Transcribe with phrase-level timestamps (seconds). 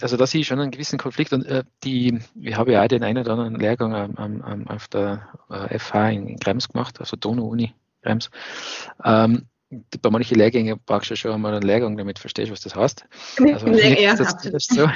[0.00, 2.88] also da sehe ich schon einen gewissen Konflikt und äh, die, ich habe ja auch
[2.88, 7.16] den einen oder anderen Lehrgang am, am, auf der äh, FH in, Krems gemacht, also
[7.16, 8.30] Donau-Uni Krems.
[9.04, 9.46] Ähm,
[10.00, 13.04] bei manchen Lehrgängen brauchst du schon einmal einen Lehrgang, damit verstehst, was das heißt.
[13.38, 14.88] Also, ja, das, das, so,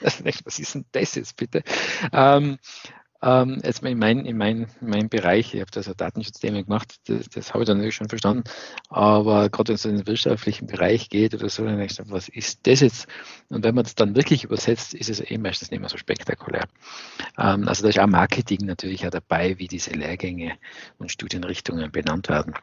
[0.00, 1.62] was ist denn das jetzt bitte?
[2.12, 2.58] Ähm,
[3.24, 7.28] ähm, jetzt in meinem in mein, mein Bereich, ich habe da so Datenschutzthemen gemacht, das,
[7.30, 8.44] das habe ich dann natürlich schon verstanden,
[8.90, 12.28] aber gerade wenn es in den wirtschaftlichen Bereich geht oder so, dann denke ich, was
[12.28, 13.06] ist das jetzt?
[13.48, 16.64] Und wenn man es dann wirklich übersetzt, ist es eben meistens nicht mehr so spektakulär.
[17.38, 20.56] Ähm, also da ist auch Marketing natürlich auch dabei, wie diese Lehrgänge
[20.98, 22.54] und Studienrichtungen benannt werden.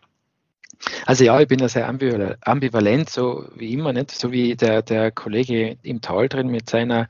[1.06, 4.12] Also ja, ich bin da sehr ambivalent, so wie immer, nicht?
[4.12, 7.10] So wie der, der Kollege im Tal drin mit seiner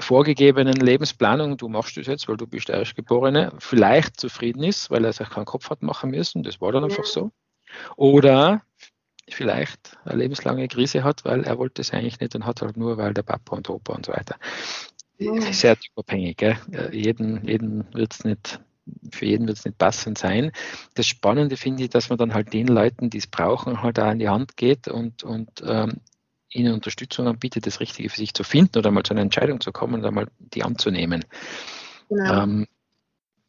[0.00, 5.04] vorgegebenen Lebensplanung, du machst das jetzt, weil du bist der Erstgeborene, vielleicht zufrieden ist, weil
[5.04, 7.30] er sich keinen Kopf hat machen müssen, das war dann einfach so.
[7.96, 8.62] Oder
[9.28, 12.96] vielleicht eine lebenslange Krise hat, weil er wollte es eigentlich nicht und hat halt nur,
[12.96, 14.36] weil der Papa und Opa und so weiter.
[15.52, 16.36] Sehr typabhängig.
[16.36, 16.56] Gell?
[16.92, 18.60] Jeden, jeden wird's nicht,
[19.10, 20.50] für jeden wird es nicht passend sein.
[20.94, 24.06] Das Spannende finde ich, dass man dann halt den Leuten, die es brauchen, halt auch
[24.06, 26.00] an die Hand geht und, und ähm,
[26.50, 29.72] ihnen Unterstützung anbietet, das Richtige für sich zu finden oder mal zu einer Entscheidung zu
[29.72, 31.24] kommen und einmal die anzunehmen.
[32.08, 32.42] Genau.
[32.42, 32.66] Ähm,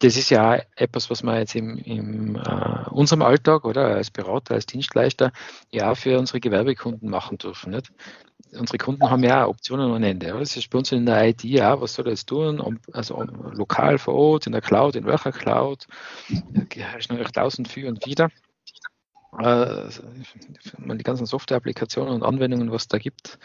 [0.01, 4.55] das ist ja etwas, was wir jetzt in im äh, unserem Alltag oder als Berater,
[4.55, 5.31] als Dienstleister
[5.71, 7.71] ja für unsere Gewerbekunden machen dürfen.
[7.71, 7.91] Nicht?
[8.53, 10.31] Unsere Kunden haben ja Optionen ohne Ende.
[10.31, 10.39] Oder?
[10.39, 12.79] Das ist bei uns in der IT ja, was soll das tun?
[12.91, 15.87] Also lokal vor Ort, in der Cloud, in welcher Cloud?
[16.97, 18.29] Ist noch 1000 für und wieder
[19.39, 19.89] äh,
[20.77, 23.39] die ganzen Software-Applikationen und Anwendungen, was es da gibt,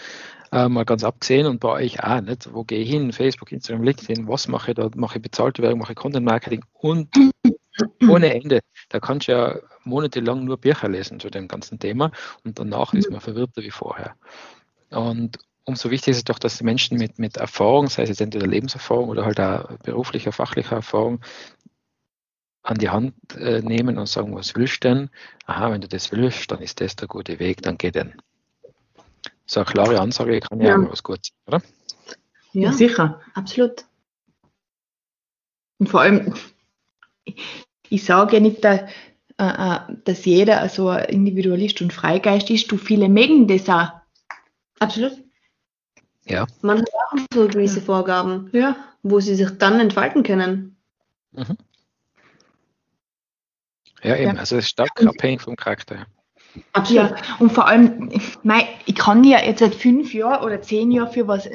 [0.52, 2.52] äh, mal ganz abgesehen und bei euch auch nicht.
[2.52, 3.12] Wo gehe ich hin?
[3.12, 4.90] Facebook, Instagram, LinkedIn, was mache ich da?
[4.96, 7.08] Mache ich bezahlte Werbung, mache ich Content-Marketing und
[8.08, 8.60] ohne Ende.
[8.88, 12.10] Da kannst du ja monatelang nur Bücher lesen zu dem ganzen Thema
[12.44, 14.16] und danach ist man verwirrter wie vorher.
[14.90, 18.20] Und umso wichtiger ist es doch, dass die Menschen mit, mit Erfahrung, sei es jetzt
[18.20, 21.20] entweder Lebenserfahrung oder halt auch beruflicher, fachlicher Erfahrung,
[22.66, 25.10] an die Hand äh, nehmen und sagen, was willst du denn?
[25.46, 28.14] Aha, wenn du das willst, dann ist das der gute Weg, dann geh denn.
[29.46, 30.76] So eine klare Ansage kann ja, ja.
[30.76, 31.62] auch was Gutes sein, oder?
[32.52, 33.84] Ja, sicher, absolut.
[35.78, 36.34] Und vor allem,
[37.88, 38.80] ich sage ja nicht, dass,
[39.38, 42.72] äh, äh, jeder so ein Individualist und Freigeist ist.
[42.72, 43.92] Du, viele mögen das auch.
[44.80, 45.12] Absolut.
[46.24, 46.46] Ja.
[46.62, 48.74] Man hat auch so gewisse Vorgaben, ja.
[49.02, 50.76] wo sie sich dann entfalten können.
[51.32, 51.56] Mhm.
[54.06, 54.34] Ja, eben.
[54.34, 54.40] Ja.
[54.40, 56.06] Also es ist stark abhängig vom Charakter.
[56.72, 57.10] Absolut.
[57.10, 58.10] Ja, und vor allem,
[58.86, 61.48] ich kann ja jetzt seit fünf Jahren oder zehn Jahren für was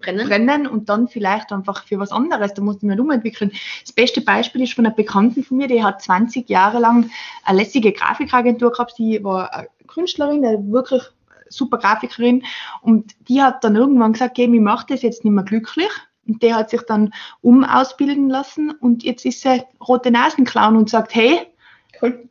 [0.00, 0.20] brennen.
[0.20, 2.54] Äh, brennen und dann vielleicht einfach für was anderes.
[2.54, 3.52] Da muss ich mir umentwickeln.
[3.82, 7.10] Das beste Beispiel ist von einer Bekannten von mir, die hat 20 Jahre lang
[7.44, 8.94] eine lässige Grafikagentur gehabt.
[8.96, 11.02] Sie war eine Künstlerin, eine wirklich
[11.48, 12.44] super Grafikerin
[12.80, 15.90] und die hat dann irgendwann gesagt, okay, ich mache das jetzt nicht mehr glücklich
[16.26, 17.12] und der hat sich dann
[17.42, 21.40] umausbilden lassen und jetzt ist er rote Nasenclown und sagt, hey,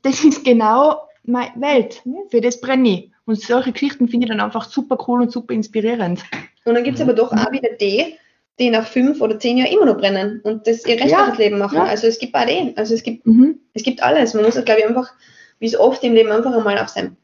[0.01, 3.11] das ist genau meine Welt, für das brenne ich.
[3.25, 6.23] Und solche Geschichten finde ich dann einfach super cool und super inspirierend.
[6.65, 8.15] Und dann gibt es aber doch auch wieder die,
[8.59, 11.57] die nach fünf oder zehn Jahren immer noch brennen und das ihr restliches ja, Leben
[11.57, 11.77] machen.
[11.77, 11.85] Ja.
[11.85, 12.51] Also es gibt beide.
[12.51, 12.73] Eh.
[12.75, 13.59] Also es gibt, mhm.
[13.73, 14.33] es gibt alles.
[14.33, 15.13] Man muss, glaube ich, einfach,
[15.59, 17.15] wie so oft im Leben, einfach einmal auf sein,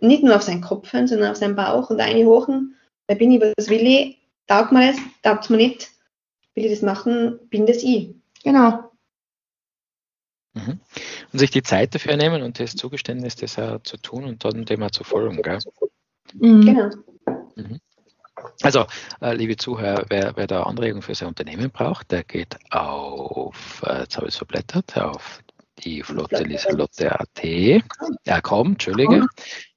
[0.00, 2.76] nicht nur auf seinen Kopf hören, sondern auf seinen Bauch und eine hochen.
[3.06, 4.18] Da bin ich, was will ich?
[4.46, 4.96] Taugt mir das?
[5.22, 5.90] Taugt mir nicht?
[6.54, 8.14] will ich das machen, bin das ich.
[8.42, 8.90] Genau.
[10.54, 10.80] Mhm.
[11.34, 14.64] Und sich die Zeit dafür nehmen und das Zugeständnis, das auch zu tun und dann
[14.64, 15.42] dem auch zu folgen.
[15.42, 15.58] Gell?
[16.34, 16.64] Mhm.
[16.64, 16.90] Genau.
[17.56, 17.80] Mhm.
[18.62, 18.86] Also,
[19.20, 24.00] äh, liebe Zuhörer, wer, wer da Anregungen für sein Unternehmen braucht, der geht auf, äh,
[24.00, 25.40] jetzt habe ich es verblättert, auf
[25.78, 27.44] die Flotte Lieselotte.at.
[28.24, 29.26] Ja, komm, Entschuldige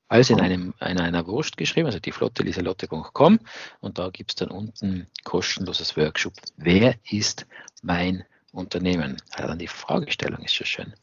[0.10, 3.40] alles in, einem, in einer Wurst geschrieben, also die Flotte lisalotte.com
[3.82, 6.34] und da gibt es dann unten kostenloses Workshop.
[6.56, 7.46] Wer ist
[7.82, 9.18] mein Unternehmen?
[9.32, 10.94] Also dann die Fragestellung ist schon schön.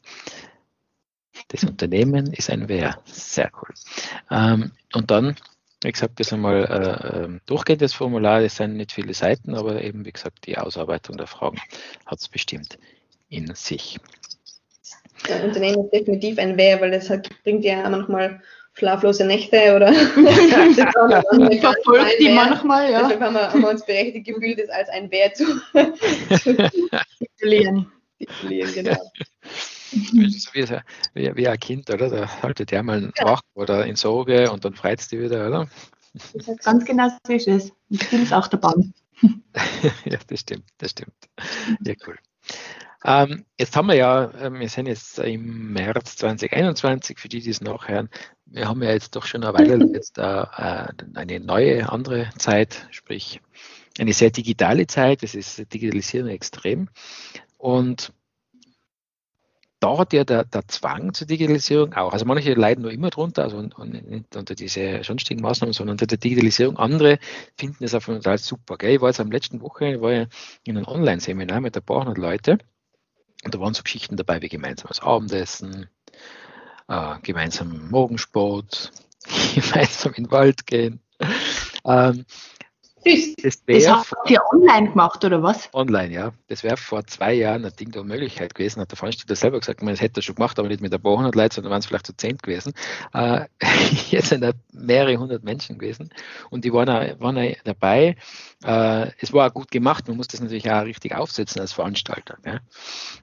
[1.49, 2.99] Das Unternehmen ist ein Wer.
[3.05, 3.75] Sehr cool.
[4.31, 5.37] Ähm, und dann,
[5.83, 9.83] wie gesagt, das einmal äh, ähm, durchgehend das Formular, das sind nicht viele Seiten, aber
[9.83, 11.61] eben, wie gesagt, die Ausarbeitung der Fragen
[12.07, 12.79] hat es bestimmt
[13.29, 13.99] in sich.
[15.29, 18.41] Ja, Unternehmen ist definitiv ein Wer, weil das halt, bringt ja manchmal
[18.75, 19.91] schlaflose Nächte oder
[21.51, 23.03] ich verfolge die manchmal, ja.
[23.03, 25.45] Deshalb haben wir, haben wir, uns berechtigt gefühlt, das als ein Bär zu,
[27.39, 27.91] titulieren.
[28.19, 29.13] titulieren, genau.
[29.95, 30.69] So wie,
[31.15, 32.09] wie, wie, ein Kind, oder?
[32.11, 33.25] Da haltet der mal ja.
[33.25, 35.69] wach oder in Sorge und dann freut es die wieder, oder?
[36.63, 37.73] Ganz genau so ist es.
[37.91, 38.73] Und Kind ist auch dabei.
[40.05, 41.15] ja, das stimmt, das stimmt.
[41.85, 42.17] Ja, cool.
[43.07, 47.51] Ähm, jetzt haben wir ja, ähm, wir sind jetzt im März 2021, für die, die
[47.51, 48.09] es nachhören,
[48.47, 53.41] wir haben ja jetzt doch schon eine Weile jetzt äh, eine neue, andere Zeit, sprich
[53.99, 56.89] eine sehr digitale Zeit, das ist Digitalisierung extrem.
[57.59, 58.13] Und
[59.85, 62.15] da hat ja der, der, Zwang zur Digitalisierung auch.
[62.15, 65.95] Also manche leiden nur immer drunter, also und, und nicht unter diese sonstigen Maßnahmen, sondern
[65.95, 66.79] unter der Digitalisierung.
[66.79, 67.19] Andere
[67.59, 68.79] finden es einfach total super.
[68.79, 68.95] Gell?
[68.95, 70.29] Ich war jetzt am letzten Woche war ich
[70.65, 72.59] in einem Online-Seminar mit ein paar hundert Leute
[73.45, 75.91] und da waren so Geschichten dabei wie gemeinsames Abendessen,
[76.89, 78.91] äh, gemeinsam Morgensport,
[79.55, 81.01] gemeinsam in den Wald gehen.
[81.85, 82.25] Ähm,
[83.05, 83.35] Süß.
[83.43, 85.69] Das, das habt ihr online gemacht, oder was?
[85.73, 86.33] Online, ja.
[86.49, 89.83] Das wäre vor zwei Jahren eine Ding der Möglichkeit gewesen, hat der Veranstalter selber gesagt,
[89.83, 91.87] man hätte das schon gemacht, aber nicht mit ein paar hundert Leuten, sondern waren es
[91.87, 92.73] vielleicht zu zehn gewesen.
[93.13, 93.47] Äh,
[94.11, 96.11] jetzt sind da mehrere hundert Menschen gewesen
[96.51, 98.17] und die waren, auch, waren auch dabei.
[98.65, 102.39] Äh, es war auch gut gemacht, man muss das natürlich auch richtig aufsetzen als Veranstalter.
[102.45, 102.61] Ja.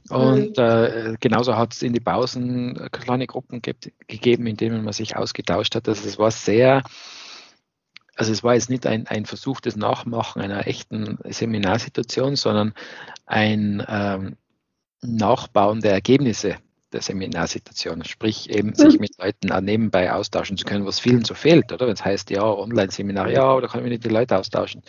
[0.10, 0.64] Und mhm.
[0.64, 3.74] äh, genauso hat es in die Pausen kleine Gruppen ge
[4.08, 5.88] gegeben, in denen man sich ausgetauscht hat.
[5.88, 6.84] Also es war sehr
[8.16, 12.74] also es war jetzt nicht ein, ein Versuch des Nachmachen einer echten Seminarsituation, sondern
[13.26, 14.36] ein ähm,
[15.02, 16.58] Nachbauen der Ergebnisse
[16.92, 21.72] der Seminarsituation, sprich eben sich mit Leuten nebenbei austauschen zu können, was vielen so fehlt,
[21.72, 21.88] oder?
[21.88, 24.84] Wenn es heißt, ja, Online-Seminar, ja, oder kann man nicht die Leute austauschen?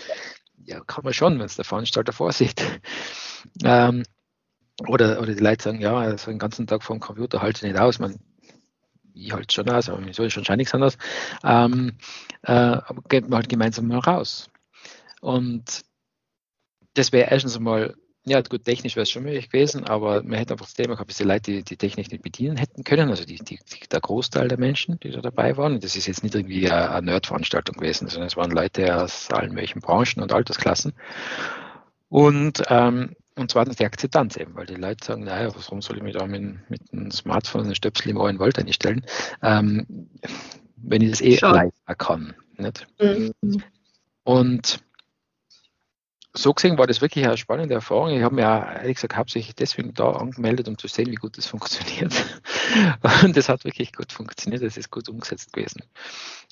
[0.64, 2.62] Ja, kann man schon, wenn es der Veranstalter vorsieht.
[3.64, 4.04] Ähm,
[4.86, 7.72] oder, oder die Leute sagen, ja, also den ganzen Tag vor dem Computer halte ich
[7.72, 7.98] nicht aus.
[7.98, 8.20] Man,
[9.14, 10.99] ich halte schon aus, aber wieso ist schon nichts anderes.
[11.44, 11.93] Ähm,
[12.43, 12.79] äh,
[13.09, 14.50] geht man halt gemeinsam mal raus.
[15.20, 15.82] Und
[16.94, 17.94] das wäre erstens einmal,
[18.25, 21.11] ja gut, technisch wäre es schon möglich gewesen, aber man hätte einfach das Thema gehabt,
[21.11, 23.59] dass die Leute die, die Technik nicht bedienen hätten können, also die, die,
[23.91, 25.75] der Großteil der Menschen, die da dabei waren.
[25.75, 29.31] Und das ist jetzt nicht irgendwie eine, eine Nerd-Veranstaltung gewesen, sondern es waren Leute aus
[29.31, 30.93] allen möglichen Branchen und Altersklassen.
[32.09, 36.02] Und ähm, und zweitens die Akzeptanz eben, weil die Leute sagen, naja, warum soll ich
[36.02, 39.04] mich da mit, mit einem Smartphone einen Stöpsel im Ohr in Wald einstellen,
[39.42, 40.08] ähm,
[40.76, 42.34] wenn ich das eh live kann.
[42.56, 42.86] Nicht?
[43.00, 43.62] Mhm.
[44.24, 44.80] Und
[46.34, 48.11] so gesehen war das wirklich eine spannende Erfahrung.
[48.11, 51.37] Ich habe mir auch, ehrlich gesagt, hauptsächlich deswegen da angemeldet, um zu sehen, wie gut
[51.37, 52.14] das funktioniert.
[53.23, 55.82] Und das hat wirklich gut funktioniert, das ist gut umgesetzt gewesen.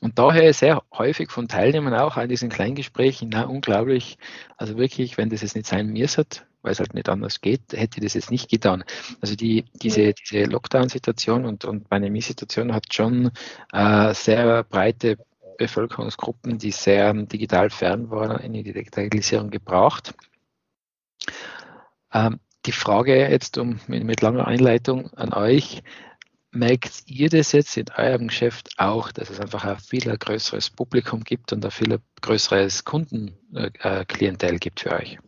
[0.03, 4.19] Und daher sehr häufig von Teilnehmern auch an diesen Kleingesprächen, na, unglaublich,
[4.57, 6.25] also wirklich, wenn das jetzt nicht sein müsste,
[6.63, 8.85] weil es halt nicht anders geht, hätte ich das jetzt nicht getan.
[9.23, 13.31] Also die, diese, diese Lockdown-Situation und, und Pandemie-Situation hat schon
[13.73, 15.17] äh, sehr breite
[15.61, 20.15] Bevölkerungsgruppen, die sehr digital fern waren, in die Digitalisierung gebraucht.
[22.13, 25.83] Ähm, die Frage jetzt um, mit, mit langer Einleitung an euch,
[26.51, 31.25] merkt ihr das jetzt in eurem Geschäft auch, dass es einfach ein viel größeres Publikum
[31.25, 35.19] gibt und ein viel größeres Kundenklientel gibt für euch?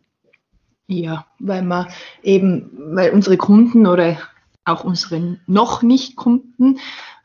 [0.87, 1.87] Ja, weil man
[2.23, 4.17] eben, weil unsere Kunden oder
[4.65, 6.79] auch unsere noch nicht Kunden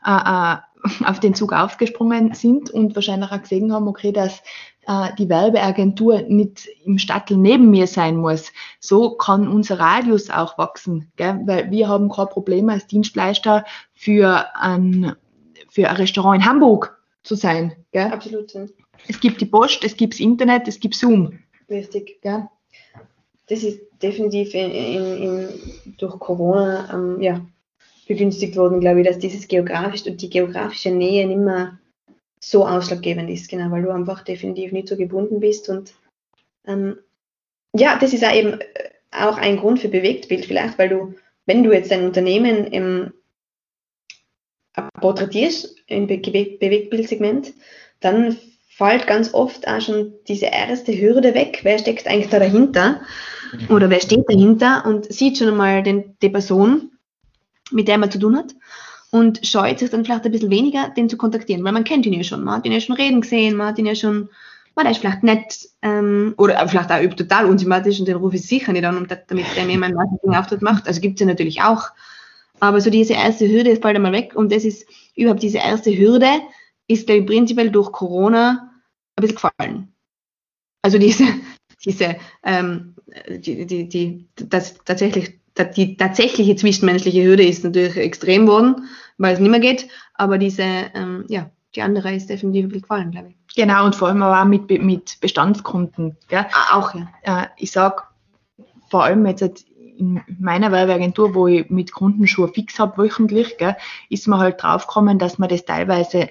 [0.05, 0.57] äh, äh
[1.05, 4.41] auf den Zug aufgesprungen sind und wahrscheinlich auch gesehen haben, okay, dass
[4.87, 8.51] äh, die Werbeagentur nicht im Stadtel neben mir sein muss.
[8.79, 11.41] So kann unser Radius auch wachsen, gell?
[11.45, 15.15] weil wir haben kein Problem als Dienstleister für ein,
[15.69, 17.73] für ein Restaurant in Hamburg zu sein.
[17.91, 18.11] Gell?
[18.11, 18.53] Absolut.
[19.07, 21.39] Es gibt die Post, es gibt das Internet, es gibt Zoom.
[21.69, 22.21] Richtig.
[22.21, 22.47] Gell?
[23.47, 25.49] Das ist definitiv in, in, in,
[25.97, 27.41] durch Corona ähm, ja,
[28.09, 31.79] begünstigt worden, glaube ich, dass dieses geografisch und die geografische Nähe nicht mehr
[32.39, 35.93] so ausschlaggebend ist, genau, weil du einfach definitiv nicht so gebunden bist und
[36.65, 36.97] ähm,
[37.73, 38.65] ja, das ist auch eben äh,
[39.11, 41.13] auch ein Grund für Bewegtbild vielleicht, weil du,
[41.45, 43.13] wenn du jetzt ein Unternehmen im,
[44.99, 47.53] porträtierst im Be Bewegtbildsegment,
[47.99, 48.37] dann
[48.69, 51.59] fällt ganz oft auch schon diese erste Hürde weg.
[51.63, 53.01] Wer steckt eigentlich da dahinter?
[53.51, 53.75] Mhm.
[53.75, 56.91] Oder wer steht dahinter und sieht schon einmal den, die Person
[57.71, 58.55] mit der man zu tun hat
[59.11, 62.13] und scheut sich dann vielleicht ein bisschen weniger, den zu kontaktieren, weil man kennt ihn
[62.13, 64.29] ja schon, man hat ihn ja schon reden gesehen, man hat ihn ja schon,
[64.75, 68.71] man ist vielleicht nett ähm, oder vielleicht auch total unsympathisch und den rufe ich sicher
[68.71, 70.87] nicht an, um damit der mir meinen Marketingauftritt macht.
[70.87, 71.89] Also gibt es ja natürlich auch.
[72.59, 74.85] Aber so diese erste Hürde ist bald einmal weg und das ist
[75.15, 76.29] überhaupt diese erste Hürde
[76.87, 78.71] ist ich prinzipiell durch Corona
[79.15, 79.93] ein bisschen gefallen.
[80.81, 81.25] Also diese,
[81.85, 82.95] diese, ähm,
[83.29, 85.39] die, die, die, das tatsächlich
[85.75, 88.87] die tatsächliche zwischenmenschliche Hürde ist natürlich extrem geworden,
[89.17, 89.87] weil es nicht mehr geht.
[90.13, 93.55] Aber diese, ähm, ja, die andere ist definitiv gefallen, glaube ich.
[93.55, 96.17] Genau, und vor allem auch mit, mit Bestandskunden.
[96.27, 96.45] Gell?
[96.51, 97.09] Ah, auch, ja.
[97.23, 98.03] Äh, ich sage,
[98.89, 99.65] vor allem jetzt
[99.97, 103.75] in meiner Werbeagentur, wo ich mit Kunden schon fix habe wöchentlich, gell,
[104.09, 106.29] ist man halt draufgekommen, dass man das teilweise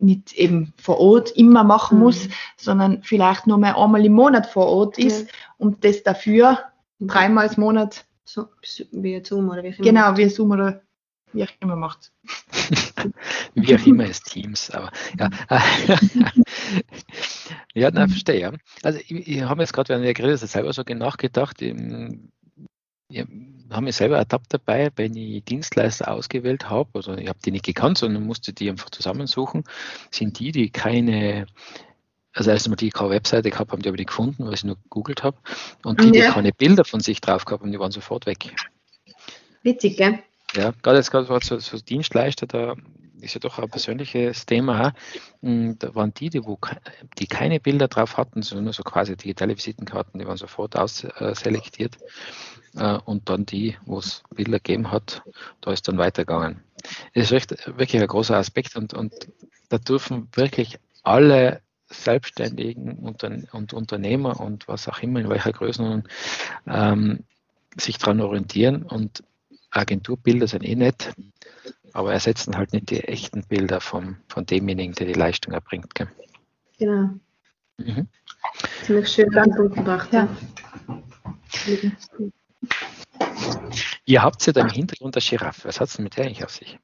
[0.00, 2.04] nicht eben vor Ort immer machen mhm.
[2.04, 5.34] muss, sondern vielleicht nur mal einmal im Monat vor Ort ist ja.
[5.58, 6.58] und das dafür
[7.00, 8.04] dreimal im Monat.
[8.28, 8.48] So,
[8.92, 9.88] wie Zoom oder wie auch immer.
[9.88, 10.82] Genau, wie Zoom oder
[11.32, 12.12] wie auch immer macht.
[13.54, 15.30] wie auch immer ist Teams, aber ja.
[17.74, 18.52] ja, na, verstehe.
[18.82, 21.74] Also ich, ich habe jetzt gerade, während wir geredet haben, selber so nachgedacht, ich
[23.70, 27.64] habe mich selber ertappt dabei, wenn ich Dienstleister ausgewählt habe, also ich habe die nicht
[27.64, 29.64] gekannt, sondern musste die einfach zusammensuchen,
[30.10, 31.46] sind die, die keine,
[32.34, 34.76] also erstmal die keine Webseite gehabt haben, die habe ich nicht gefunden, weil ich nur
[34.76, 35.36] gegoogelt habe,
[35.84, 36.32] und die, die ja.
[36.32, 38.54] keine Bilder von sich drauf gehabt haben, die waren sofort weg.
[39.62, 40.18] Witzig, gell?
[40.54, 42.74] Ja, gerade jetzt gerade so, so Dienstleister, da
[43.20, 44.94] ist ja doch ein persönliches Thema.
[45.42, 46.58] Hm, da waren die, die, wo,
[47.18, 51.98] die keine Bilder drauf hatten, sondern nur so quasi digitale Visitenkarten, die waren sofort ausselektiert.
[52.76, 55.22] Äh, und dann die, wo es Bilder gegeben hat,
[55.60, 56.62] da ist dann weitergegangen.
[57.14, 59.12] Das ist echt, wirklich ein großer Aspekt und, und
[59.68, 66.08] da dürfen wirklich alle Selbstständigen und, und Unternehmer und was auch immer, in welcher Größenordnung,
[66.66, 67.24] ähm,
[67.76, 69.22] sich daran orientieren und
[69.70, 71.12] Agenturbilder sind eh nett,
[71.92, 75.94] aber ersetzen halt nicht die echten Bilder vom, von demjenigen, der die Leistung erbringt.
[75.94, 76.08] Gell?
[76.78, 77.10] Genau.
[77.78, 78.08] Mhm.
[78.84, 80.12] Ziemlich schön gebracht.
[80.12, 80.28] Ja.
[84.04, 85.68] Ihr habt ja da im Hintergrund eine Giraffe.
[85.68, 86.78] Was hat es denn mit der eigentlich auf sich?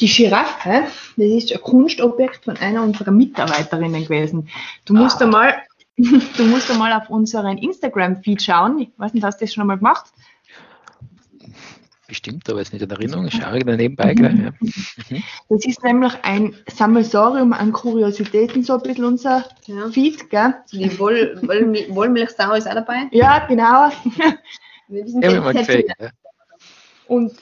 [0.00, 0.84] Die Giraffe,
[1.16, 4.48] das ist ein Kunstobjekt von einer unserer Mitarbeiterinnen gewesen.
[4.84, 5.24] Du musst ah.
[5.24, 5.54] einmal,
[5.96, 8.78] du musst einmal auf unseren Instagram-Feed schauen.
[8.80, 10.06] Ich weiß nicht, hast du das schon einmal gemacht?
[12.06, 13.26] Bestimmt, aber jetzt nicht in Erinnerung.
[13.26, 14.34] Ich schaue da nebenbei gleich.
[14.38, 14.52] Ja.
[15.48, 19.88] Das ist nämlich ein Sammelsorium an Kuriositäten, so ein bisschen unser ja.
[19.88, 20.28] Feed.
[20.28, 20.54] Gell?
[20.72, 23.08] Die Woll, Woll, Wollmilchsau ist auch dabei.
[23.10, 23.90] Ja, genau.
[24.88, 26.10] ja,
[27.08, 27.32] Und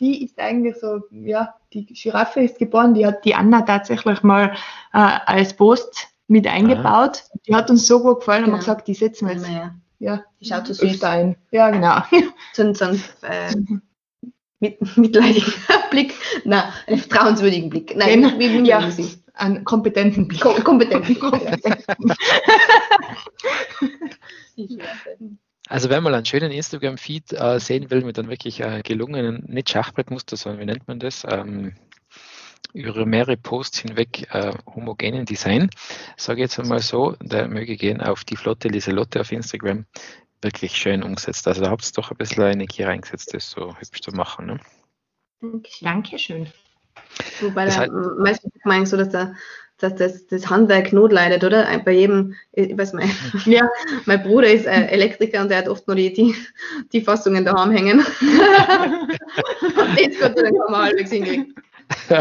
[0.00, 4.54] die ist eigentlich so, ja, die Giraffe ist geboren, die hat die Anna tatsächlich mal
[4.92, 7.24] äh, als Post mit eingebaut.
[7.24, 7.38] Aha.
[7.46, 8.56] Die hat uns so gut gefallen, genau.
[8.56, 9.48] haben wir gesagt, die setzen wir jetzt.
[9.48, 10.24] Ja, ja.
[10.40, 11.36] Die schaut so süß ein.
[11.50, 12.02] Ja, genau.
[12.52, 13.54] So, so ein äh,
[14.60, 15.52] mit, mitleidigen
[15.90, 16.14] Blick,
[16.44, 17.94] nein, einen vertrauenswürdigen Blick.
[17.96, 19.20] Nein, Den, wie, wie ja, Sie?
[19.34, 20.40] einen kompetenten Blick.
[20.40, 22.16] Kom kompetenten Blick.
[25.70, 29.70] Also wenn man einen schönen Instagram-Feed äh, sehen will mit einem wirklich äh, gelungenen, nicht
[29.70, 31.24] Schachbrettmuster, sondern wie nennt man das?
[31.30, 31.76] Ähm,
[32.72, 35.70] über mehrere Posts hinweg äh, homogenen Design,
[36.16, 39.86] sage ich jetzt einmal so, der möge gehen auf die Flotte Liselotte auf Instagram,
[40.42, 41.46] wirklich schön umgesetzt.
[41.46, 44.46] Also da habt ihr doch ein bisschen Energie reingesetzt, das so hübsch zu machen.
[44.46, 45.62] Ne?
[45.82, 46.48] Dankeschön.
[47.40, 47.86] Wobei das da
[48.18, 49.36] meistens ich so, dass der
[49.82, 51.66] dass das, das Handwerk Not leidet, oder?
[51.84, 53.10] Bei jedem, ich weiß mein,
[53.46, 53.68] ja,
[54.04, 56.34] mein Bruder ist äh, Elektriker und der hat oft nur die, die,
[56.92, 58.04] die Fassungen daheim hängen.
[59.98, 61.54] Jetzt Gott sei Dank haben wir halbwegs hinkriegen.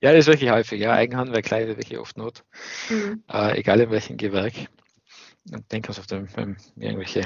[0.00, 0.80] ja, das ist wirklich häufig.
[0.80, 2.44] Ja, Eigenhandwerk leidet wirklich oft Not.
[2.88, 3.22] Mhm.
[3.30, 4.54] Äh, egal in welchem Gewerk.
[5.52, 7.22] Und denke also auf dem, irgendwelche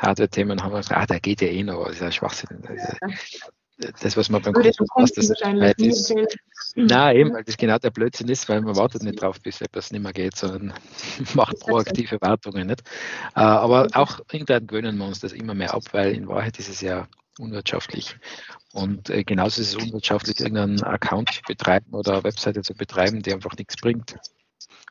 [0.00, 2.62] Hardware-Themen haben wir gesagt, ah, der geht ja eh noch, das ist ja Schwachsinn.
[2.62, 6.14] Das ist, das, was man beim Kunden passt, das halt ist.
[6.74, 9.90] Nein, eben, weil das genau der Blödsinn ist, weil man wartet nicht drauf, bis etwas
[9.90, 10.72] nicht mehr geht, sondern
[11.34, 12.66] macht proaktive Wartungen.
[12.66, 12.82] Nicht?
[13.34, 16.68] Äh, aber auch intern gewöhnen wir uns das immer mehr ab, weil in Wahrheit ist
[16.68, 17.06] es ja
[17.38, 18.16] unwirtschaftlich.
[18.72, 23.22] Und äh, genauso ist es unwirtschaftlich, irgendeinen Account zu betreiben oder eine Webseite zu betreiben,
[23.22, 24.16] die einfach nichts bringt.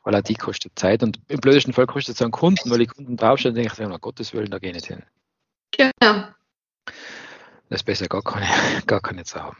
[0.04, 1.02] Weil auch die kostet Zeit.
[1.02, 4.00] Und im blödesten Fall kostet es einen Kunden, weil die Kunden draufstehen und denken, um
[4.00, 5.02] Gottes Willen, da gehe ich nicht hin.
[5.72, 6.28] Genau.
[7.68, 8.46] Das ist besser gar keine,
[8.86, 9.56] gar keine zu haben.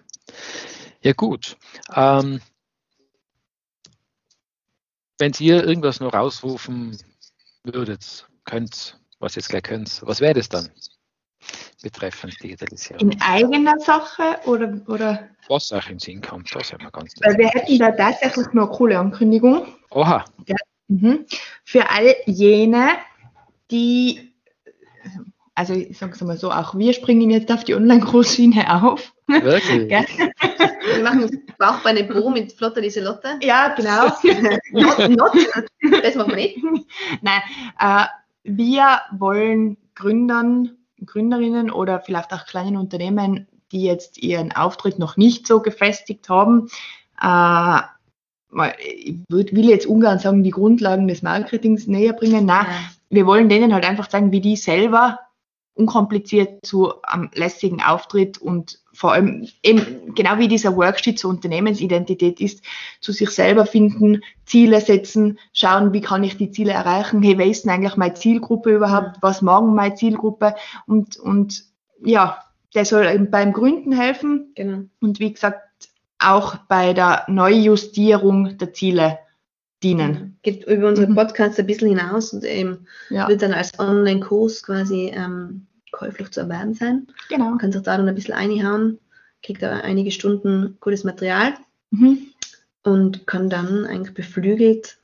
[1.02, 1.56] Ja gut.
[1.94, 2.40] Ähm,
[5.18, 6.98] wenn ihr irgendwas noch rausrufen
[7.64, 10.70] würdet, könnt, was jetzt gleich könnt, was wäre das dann?
[11.82, 13.10] Betreffend Digitalisierung.
[13.10, 15.28] In eigener Sache oder, oder?
[15.48, 18.68] Was auch in Sinn kommt, das haben wir ganz Weil wir hätten da tatsächlich noch
[18.68, 19.66] eine coole Ankündigung.
[19.90, 20.24] Oha.
[20.46, 20.56] Ja,
[20.88, 21.26] mhm.
[21.64, 22.96] Für all jene,
[23.70, 24.32] die
[25.56, 29.12] also ich sage es mal so, auch wir springen jetzt auf die Online-Großschiene auf.
[29.26, 29.88] Wirklich?
[30.94, 33.38] wir machen Bauchbeine Pro mit flotter Lieselotte.
[33.42, 34.06] Ja, genau.
[34.72, 36.58] not, not, das machen wir nicht.
[37.22, 37.40] Nein,
[37.80, 38.04] äh,
[38.44, 45.46] wir wollen Gründern, Gründerinnen oder vielleicht auch kleinen Unternehmen, die jetzt ihren Auftritt noch nicht
[45.46, 46.68] so gefestigt haben,
[47.20, 47.80] äh,
[48.88, 52.46] ich will jetzt ungern sagen, die Grundlagen des Marketings näher bringen.
[52.46, 52.90] Nein, ja.
[53.10, 55.18] wir wollen denen halt einfach sagen, wie die selber
[55.76, 62.40] unkompliziert zu einem lässigen Auftritt und vor allem eben genau wie dieser Worksheet zur Unternehmensidentität
[62.40, 62.64] ist,
[63.00, 67.46] zu sich selber finden, Ziele setzen, schauen, wie kann ich die Ziele erreichen, hey, wer
[67.46, 70.54] ist denn eigentlich meine Zielgruppe überhaupt, was machen meine Zielgruppe?
[70.86, 71.64] Und, und
[72.02, 72.42] ja,
[72.74, 74.84] der soll eben beim Gründen helfen genau.
[75.00, 75.60] und wie gesagt
[76.18, 79.18] auch bei der Neujustierung der Ziele
[79.86, 80.38] dienen.
[80.42, 81.14] Geht über unsere mhm.
[81.14, 83.28] Podcasts ein bisschen hinaus und eben ja.
[83.28, 87.06] wird dann als Online-Kurs quasi ähm, käuflich zu erwerben sein.
[87.28, 87.50] Genau.
[87.50, 88.98] Man kann sich da dann ein bisschen einhauen,
[89.42, 91.54] kriegt da einige Stunden gutes Material
[91.90, 92.18] mhm.
[92.82, 94.98] und kann dann eigentlich beflügelt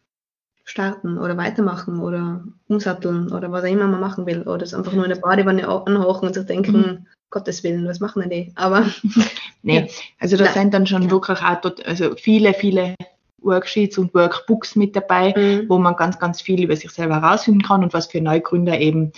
[0.64, 4.92] starten oder weitermachen oder umsatteln oder was auch immer man machen will oder es einfach
[4.92, 7.06] nur in der Badewanne anhochen und sich denken, mhm.
[7.30, 8.52] Gottes Willen, was machen denn die?
[8.56, 8.86] Aber
[9.62, 12.94] nee, also da sind dann schon wirklich auch dort, also viele, viele
[13.42, 15.68] Worksheets und Workbooks mit dabei, mhm.
[15.68, 19.12] wo man ganz, ganz viel über sich selber herausfinden kann und was für Neugründer eben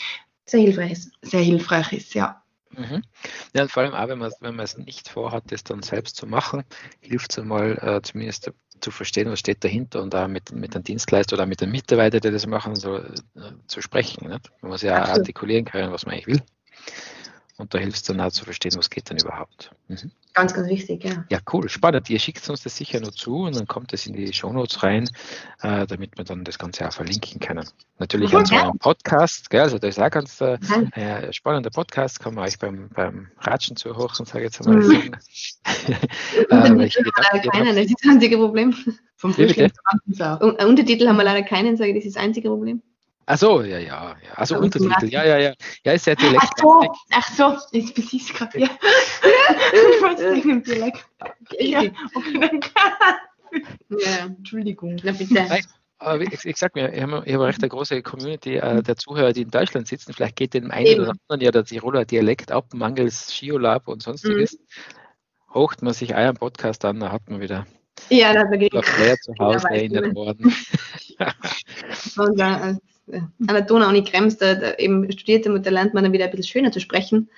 [0.47, 1.13] sehr hilfreich ist.
[1.23, 2.43] Sehr hilfreich ist, ja.
[2.77, 3.03] Mhm.
[3.55, 6.17] Ja, und vor allem auch, wenn man, wenn man es nicht vorhat, das dann selbst
[6.17, 6.65] zu machen,
[7.01, 8.51] hilft es einmal äh, zumindest
[8.81, 12.21] zu verstehen, was steht dahinter und da mit, mit einem Dienstleister oder mit einem Mitarbeiter,
[12.21, 14.29] der das machen soll, äh, zu sprechen.
[14.29, 14.51] Nicht?
[14.61, 15.21] Man muss ja Absolut.
[15.21, 16.43] artikulieren können, was man eigentlich will.
[17.57, 19.71] Und da hilft es dann auch zu verstehen, was geht denn überhaupt.
[19.87, 20.11] Mhm.
[20.33, 21.25] Ganz, ganz wichtig, ja.
[21.31, 22.11] Ja, cool, spannend.
[22.11, 25.09] Ihr schickt uns das sicher noch zu und dann kommt es in die Shownotes rein,
[25.63, 27.65] äh, damit wir dann das Ganze auch verlinken können.
[28.01, 29.61] Natürlich an so einem Podcast, gell?
[29.61, 30.59] also das ist auch ganz äh,
[30.97, 34.83] äh, spannender Podcast, kann man euch beim, beim Ratschen zuhören, sage ich jetzt einmal.
[34.83, 35.15] Mhm.
[35.87, 38.75] äh, keinen, das ist das einzige Problem.
[39.17, 39.73] Vom Frühstück
[40.41, 42.83] Untertitel haben wir leider keinen, sage ich, das ist das einzige Problem.
[43.27, 44.35] Ach so, ja, ja, ja.
[44.35, 45.55] Also Untertitel, ja, ja, ja.
[45.85, 46.43] Ja, ist ja Dialekt.
[46.43, 48.59] Ach so, ach so, jetzt bin ich gerade.
[48.59, 48.69] Ja.
[49.73, 51.07] ich wollte es nicht im Dialekt.
[51.59, 52.73] Ja, okay,
[53.91, 54.25] ja.
[54.27, 55.01] Entschuldigung.
[55.03, 55.47] Na bitte.
[55.99, 59.33] Aber ich, ich sag mir, ich habe, habe recht eine große Community äh, der Zuhörer,
[59.33, 60.13] die in Deutschland sitzen.
[60.13, 61.01] Vielleicht geht dem einen Eben.
[61.03, 64.55] oder anderen ja der Tiroler Dialekt ab, mangels Skiolab und sonstiges.
[64.55, 65.55] Mhm.
[65.55, 67.67] Hocht man sich einen Podcast an, dann hat man wieder
[68.11, 68.83] ja, da dagegen.
[68.83, 70.55] Flair zu Hause erinnert worden.
[73.07, 76.13] und, äh, an der Donau-Uni Krems, da, da eben studierte und da lernt man dann
[76.13, 77.29] wieder ein bisschen schöner zu sprechen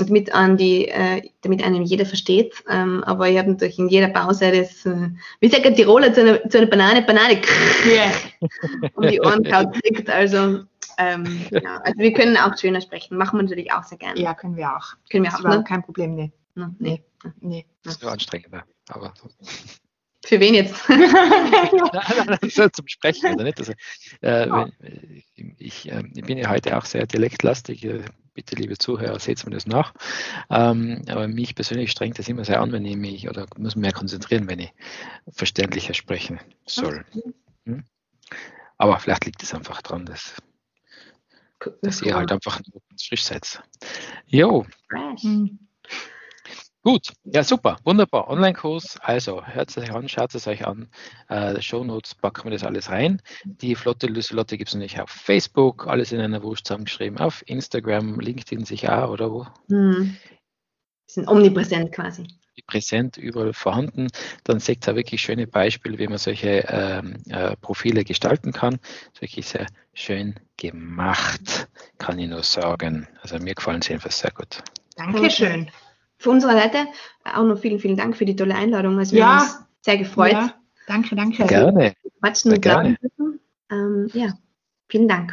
[0.00, 2.64] und mit an die, äh, damit einem jeder versteht.
[2.68, 6.20] Ähm, aber ich habe natürlich in jeder Pause das, äh, wie sagt ein Tiroler zu
[6.22, 7.40] einer, zu einer Banane, Banane
[7.86, 8.10] yeah.
[8.94, 10.10] um die Ohren kriegt.
[10.10, 10.64] Also,
[10.98, 11.80] ähm, ja.
[11.84, 14.20] also wir können auch schöner sprechen, machen wir natürlich auch sehr gerne.
[14.20, 14.94] Ja, können wir auch.
[15.10, 15.64] Können wir auch, ne?
[15.66, 16.32] kein Problem, nee.
[16.56, 17.02] No, nee.
[17.40, 17.66] nee.
[17.82, 19.12] Das ist nur anstrengender, aber
[20.34, 20.74] für wen jetzt?
[22.54, 23.58] so zum Sprechen, oder nicht?
[23.58, 23.72] Also,
[24.20, 25.22] äh, wenn, äh,
[25.58, 27.84] ich, äh, ich, bin ja heute auch sehr dialektlastig.
[27.84, 29.94] Äh, bitte, liebe Zuhörer, seht mir das nach.
[30.50, 33.92] Ähm, aber mich persönlich strengt das immer sehr an, wenn ich mich oder muss mehr
[33.92, 34.72] konzentrieren, wenn ich
[35.28, 37.04] verständlicher sprechen soll.
[37.64, 37.84] Hm?
[38.76, 40.34] Aber vielleicht liegt es einfach daran, dass,
[41.82, 42.60] dass ihr halt einfach
[43.00, 43.62] frisch seid.
[44.26, 44.66] Jo.
[44.90, 45.60] Hm.
[46.84, 48.28] Gut, ja super, wunderbar.
[48.28, 50.90] Online-Kurs, also hört es euch an, schaut es euch an.
[51.30, 53.22] Äh, Show Notes packen wir das alles rein.
[53.44, 58.20] Die flotte Lüselotte gibt es natürlich auf Facebook, alles in einer Wurst zusammengeschrieben, auf Instagram,
[58.20, 59.46] LinkedIn sicher auch, oder wo?
[59.70, 60.14] Hm.
[61.06, 62.28] Sind omnipräsent quasi.
[62.66, 64.08] Präsent überall vorhanden.
[64.44, 68.74] Dann seht ihr wirklich schöne Beispiele, wie man solche ähm, äh, Profile gestalten kann.
[68.74, 71.66] Das ist wirklich sehr schön gemacht,
[71.96, 73.08] kann ich nur sagen.
[73.22, 74.62] Also mir gefallen sie einfach sehr gut.
[74.96, 75.70] Dankeschön
[76.24, 76.86] von unserer Seite
[77.24, 78.98] auch noch vielen, vielen Dank für die tolle Einladung.
[78.98, 79.26] Also wir ja.
[79.26, 80.32] haben uns sehr gefreut.
[80.32, 80.54] Ja.
[80.86, 81.46] Danke, danke.
[81.46, 81.94] Gerne.
[82.20, 82.96] Quatschen und gerne.
[83.70, 84.34] Ähm, ja,
[84.88, 85.32] vielen Dank.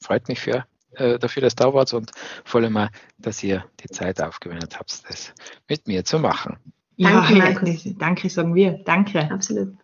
[0.00, 2.10] Freut mich für, äh, dafür, dass ihr da wart und
[2.44, 2.88] vor allem auch,
[3.18, 5.32] dass ihr die Zeit aufgewendet habt, das
[5.68, 6.56] mit mir zu machen.
[6.96, 7.88] Ja, danke, Markus.
[7.98, 8.80] danke, sagen wir.
[8.84, 9.30] Danke.
[9.30, 9.76] Absolut.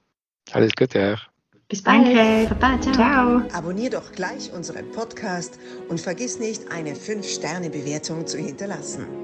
[0.52, 1.34] Alles Gute auch.
[1.68, 2.06] Bis bald.
[2.06, 2.54] Danke.
[2.54, 2.94] Baba, ciao.
[2.94, 3.42] ciao.
[3.52, 9.23] Abonnier doch gleich unseren Podcast und vergiss nicht, eine 5-Sterne-Bewertung zu hinterlassen.